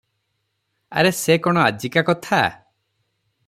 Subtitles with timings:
[1.01, 2.41] ଆରେ ସେ କ’ଣ ଆଜିକା କଥା?